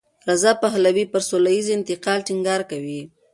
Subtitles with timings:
[0.29, 3.01] رضا پهلوي پر سولهییز انتقال ټینګار کوي.